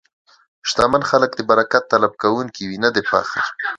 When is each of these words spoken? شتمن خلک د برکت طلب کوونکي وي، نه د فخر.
شتمن 0.69 1.01
خلک 1.09 1.31
د 1.35 1.41
برکت 1.49 1.83
طلب 1.91 2.11
کوونکي 2.21 2.63
وي، 2.65 2.77
نه 2.83 2.89
د 2.95 2.97
فخر. 3.09 3.43